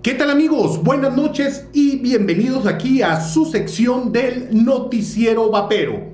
[0.00, 0.84] ¿Qué tal amigos?
[0.84, 6.12] Buenas noches y bienvenidos aquí a su sección del noticiero vapero.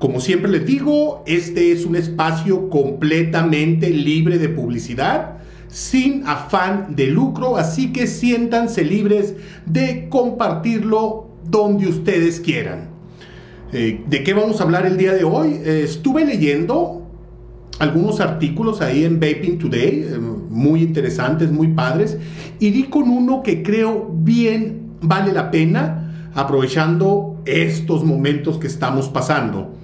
[0.00, 5.36] Como siempre les digo, este es un espacio completamente libre de publicidad,
[5.68, 9.34] sin afán de lucro, así que siéntanse libres
[9.66, 12.90] de compartirlo donde ustedes quieran.
[13.72, 15.60] Eh, ¿De qué vamos a hablar el día de hoy?
[15.64, 17.06] Eh, estuve leyendo
[17.78, 20.18] algunos artículos ahí en Vaping Today, eh,
[20.52, 22.18] muy interesantes, muy padres,
[22.58, 29.08] y di con uno que creo bien vale la pena aprovechando estos momentos que estamos
[29.08, 29.74] pasando.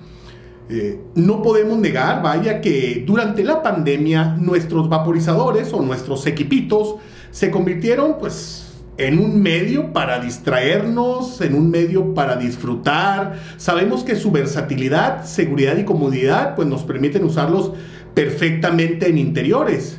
[0.71, 6.97] Eh, no podemos negar, vaya, que durante la pandemia nuestros vaporizadores o nuestros equipitos
[7.31, 13.39] se convirtieron pues en un medio para distraernos, en un medio para disfrutar.
[13.57, 17.73] Sabemos que su versatilidad, seguridad y comodidad pues nos permiten usarlos
[18.13, 19.98] perfectamente en interiores.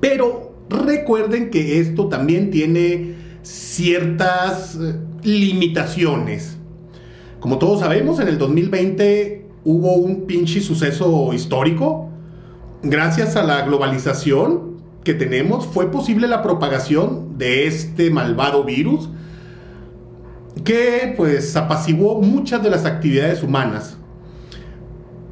[0.00, 6.56] Pero recuerden que esto también tiene ciertas eh, limitaciones.
[7.40, 12.08] Como todos sabemos, en el 2020 hubo un pinche suceso histórico.
[12.82, 14.70] Gracias a la globalización,
[15.04, 19.08] que tenemos fue posible la propagación de este malvado virus
[20.64, 23.96] que pues apaciguó muchas de las actividades humanas.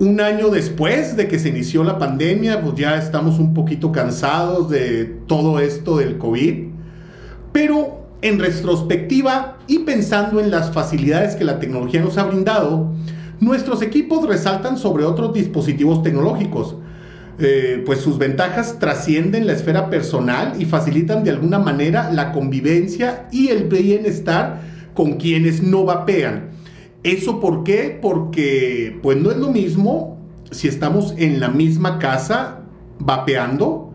[0.00, 4.70] Un año después de que se inició la pandemia, pues ya estamos un poquito cansados
[4.70, 6.68] de todo esto del COVID,
[7.52, 12.92] pero en retrospectiva y pensando en las facilidades que la tecnología nos ha brindado,
[13.40, 16.76] nuestros equipos resaltan sobre otros dispositivos tecnológicos,
[17.40, 23.26] eh, pues sus ventajas trascienden la esfera personal y facilitan de alguna manera la convivencia
[23.32, 24.60] y el bienestar
[24.94, 26.57] con quienes no vapean.
[27.02, 27.98] ¿Eso por qué?
[28.00, 30.18] Porque pues no es lo mismo
[30.50, 32.60] si estamos en la misma casa
[32.98, 33.92] vapeando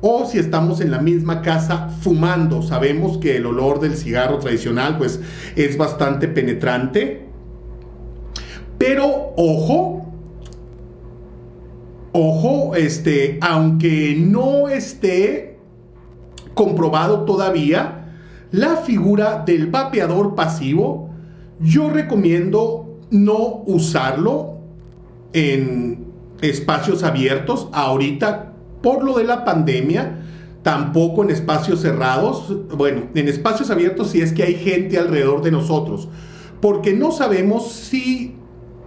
[0.00, 2.62] o si estamos en la misma casa fumando.
[2.62, 5.20] Sabemos que el olor del cigarro tradicional pues
[5.56, 7.28] es bastante penetrante.
[8.78, 10.02] Pero ojo,
[12.14, 15.56] Ojo, este, aunque no esté
[16.52, 18.16] comprobado todavía,
[18.50, 21.08] la figura del vapeador pasivo,
[21.62, 24.58] yo recomiendo no usarlo
[25.32, 26.06] en
[26.40, 28.52] espacios abiertos ahorita
[28.82, 30.18] por lo de la pandemia,
[30.62, 35.52] tampoco en espacios cerrados, bueno, en espacios abiertos si es que hay gente alrededor de
[35.52, 36.08] nosotros,
[36.60, 38.36] porque no sabemos si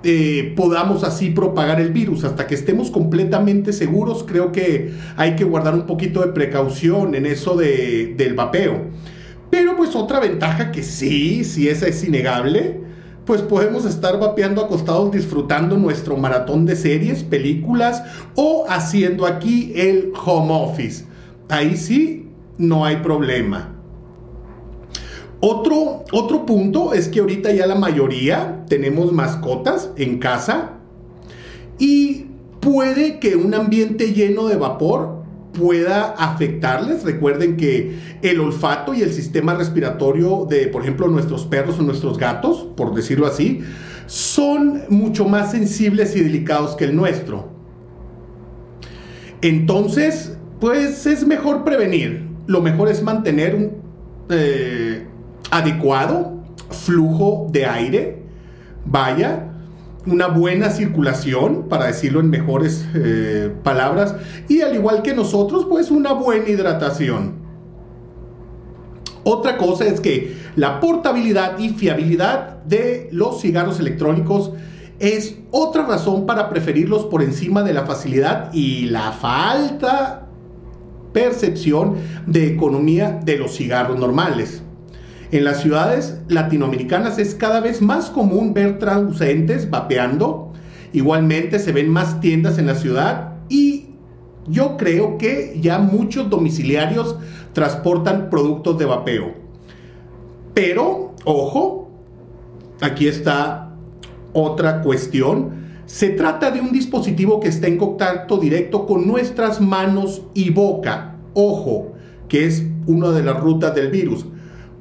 [0.03, 2.23] eh, podamos así propagar el virus.
[2.25, 7.25] Hasta que estemos completamente seguros, creo que hay que guardar un poquito de precaución en
[7.25, 8.91] eso de, del vapeo.
[9.49, 12.81] Pero pues otra ventaja que sí, sí esa es innegable,
[13.25, 18.03] pues podemos estar vapeando acostados disfrutando nuestro maratón de series, películas
[18.35, 21.05] o haciendo aquí el home office.
[21.49, 23.71] Ahí sí, no hay problema.
[25.41, 30.71] Otro, otro punto es que ahorita ya la mayoría tenemos mascotas en casa
[31.77, 32.27] y
[32.61, 35.24] puede que un ambiente lleno de vapor
[35.57, 37.03] pueda afectarles.
[37.03, 42.17] Recuerden que el olfato y el sistema respiratorio de, por ejemplo, nuestros perros o nuestros
[42.17, 43.61] gatos, por decirlo así,
[44.05, 47.49] son mucho más sensibles y delicados que el nuestro.
[49.41, 52.27] Entonces, pues es mejor prevenir.
[52.47, 53.71] Lo mejor es mantener un,
[54.29, 55.07] eh,
[55.51, 58.23] adecuado flujo de aire,
[58.85, 59.54] vaya,
[60.05, 64.15] una buena circulación, para decirlo en mejores eh, palabras,
[64.47, 67.45] y al igual que nosotros, pues una buena hidratación.
[69.23, 74.51] Otra cosa es que la portabilidad y fiabilidad de los cigarros electrónicos
[74.99, 80.27] es otra razón para preferirlos por encima de la facilidad y la falta
[81.11, 81.95] percepción
[82.27, 84.61] de economía de los cigarros normales.
[85.31, 90.53] En las ciudades latinoamericanas es cada vez más común ver transeúntes vapeando.
[90.93, 93.87] Igualmente se ven más tiendas en la ciudad y
[94.47, 97.17] yo creo que ya muchos domiciliarios
[97.53, 99.33] transportan productos de vapeo.
[100.53, 101.89] Pero, ojo,
[102.81, 103.75] aquí está
[104.33, 105.65] otra cuestión.
[105.85, 111.15] Se trata de un dispositivo que está en contacto directo con nuestras manos y boca.
[111.33, 111.93] Ojo,
[112.27, 114.25] que es una de las rutas del virus.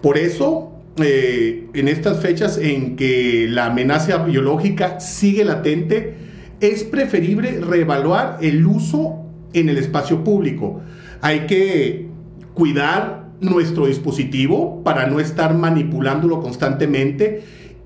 [0.04, 6.12] Por eso, eh, en estas fechas en que la amenaza biológica sigue latente,
[6.60, 9.24] es preferible reevaluar el uso
[9.54, 10.82] en el espacio público.
[11.22, 12.08] Hay que
[12.52, 17.42] cuidar nuestro dispositivo para no estar manipulándolo constantemente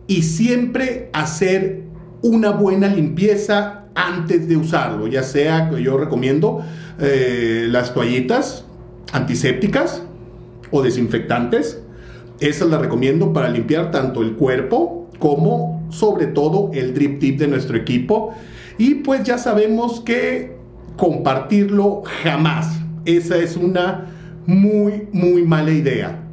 [0.08, 1.82] y siempre hacer
[2.22, 6.64] una buena limpieza antes de usarlo, ya sea que yo recomiendo
[6.98, 8.64] eh, las toallitas
[9.12, 10.02] antisépticas
[10.72, 11.84] o desinfectantes.
[12.40, 17.48] Esa la recomiendo para limpiar tanto el cuerpo como sobre todo el drip tip de
[17.48, 18.34] nuestro equipo.
[18.78, 20.56] Y pues ya sabemos que
[20.96, 22.80] compartirlo jamás.
[23.04, 24.06] Esa es una
[24.46, 26.24] muy, muy mala idea.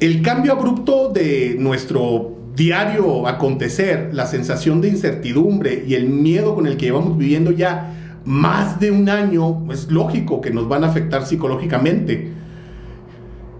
[0.00, 6.66] El cambio abrupto de nuestro diario acontecer, la sensación de incertidumbre y el miedo con
[6.66, 7.94] el que llevamos viviendo ya
[8.24, 12.32] más de un año, es lógico que nos van a afectar psicológicamente.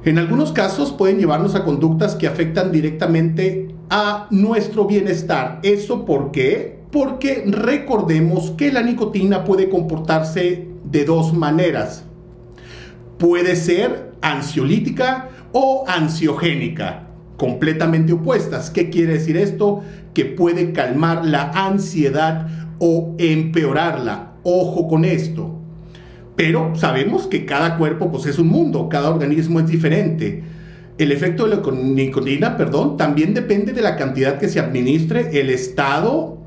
[0.05, 5.61] En algunos casos pueden llevarnos a conductas que afectan directamente a nuestro bienestar.
[5.63, 6.79] ¿Eso por qué?
[6.93, 12.05] Porque recordemos que la nicotina puede comportarse de dos maneras.
[13.19, 17.09] Puede ser ansiolítica o ansiogénica
[17.39, 18.71] completamente opuestas.
[18.71, 19.81] ¿Qué quiere decir esto?
[20.13, 22.49] Que puede calmar la ansiedad
[22.79, 24.35] o empeorarla.
[24.43, 25.58] Ojo con esto.
[26.39, 30.45] Pero sabemos que cada cuerpo pues, es un mundo, cada organismo es diferente.
[30.97, 35.51] El efecto de la nicotina, perdón, también depende de la cantidad que se administre, el
[35.51, 36.39] estado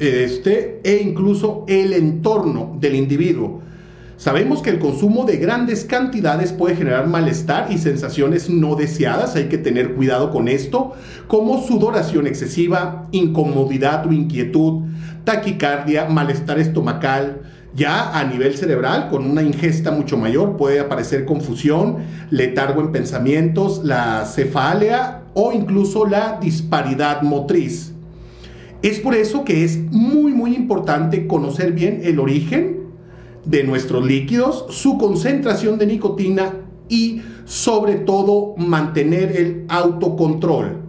[0.00, 3.60] este, e incluso el entorno del individuo.
[4.16, 9.44] Sabemos que el consumo de grandes cantidades puede generar malestar y sensaciones no deseadas, hay
[9.44, 10.94] que tener cuidado con esto,
[11.28, 14.82] como sudoración excesiva, incomodidad o inquietud,
[15.22, 17.42] taquicardia, malestar estomacal,
[17.74, 21.98] ya a nivel cerebral, con una ingesta mucho mayor, puede aparecer confusión,
[22.30, 27.92] letargo en pensamientos, la cefalea o incluso la disparidad motriz.
[28.82, 32.84] Es por eso que es muy muy importante conocer bien el origen
[33.44, 36.52] de nuestros líquidos, su concentración de nicotina
[36.88, 40.82] y sobre todo mantener el autocontrol.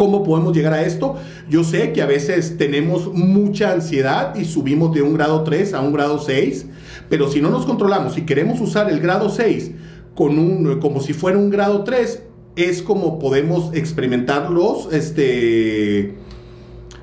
[0.00, 1.16] ¿Cómo podemos llegar a esto?
[1.50, 5.82] Yo sé que a veces tenemos mucha ansiedad y subimos de un grado 3 a
[5.82, 6.64] un grado 6,
[7.10, 9.72] pero si no nos controlamos y queremos usar el grado 6
[10.14, 12.22] con un, como si fuera un grado 3,
[12.56, 16.14] es como podemos experimentar los, este,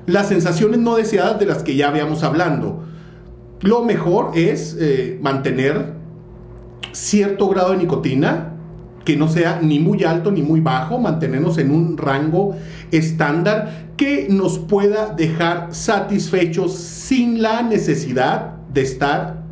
[0.06, 2.82] las sensaciones no deseadas de las que ya habíamos hablando
[3.60, 5.94] lo mejor es eh, mantener
[6.92, 8.54] cierto grado de nicotina,
[9.08, 12.54] que no sea ni muy alto ni muy bajo, mantenernos en un rango
[12.90, 19.44] estándar que nos pueda dejar satisfechos sin la necesidad de estar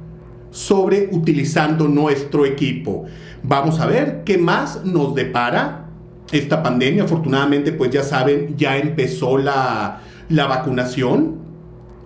[0.51, 3.07] sobreutilizando nuestro equipo.
[3.43, 5.87] Vamos a ver qué más nos depara
[6.33, 7.05] esta pandemia.
[7.05, 11.47] Afortunadamente, pues ya saben, ya empezó la, la vacunación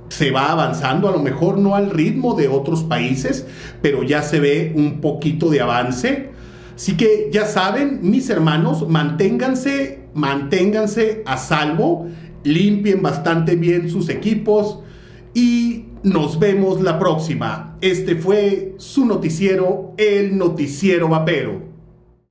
[0.09, 3.47] se va avanzando, a lo mejor no al ritmo de otros países,
[3.81, 6.30] pero ya se ve un poquito de avance.
[6.81, 12.07] Así que ya saben, mis hermanos, manténganse, manténganse a salvo,
[12.43, 14.79] limpien bastante bien sus equipos
[15.35, 17.77] y nos vemos la próxima.
[17.83, 21.70] Este fue su noticiero, el noticiero vapero.